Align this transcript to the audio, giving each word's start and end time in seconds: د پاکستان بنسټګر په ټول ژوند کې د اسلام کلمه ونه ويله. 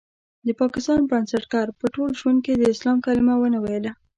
د 0.45 0.47
پاکستان 0.61 0.99
بنسټګر 1.09 1.67
په 1.79 1.85
ټول 1.95 2.09
ژوند 2.19 2.39
کې 2.45 2.53
د 2.57 2.63
اسلام 2.73 2.97
کلمه 3.05 3.33
ونه 3.37 3.59
ويله. 3.63 3.91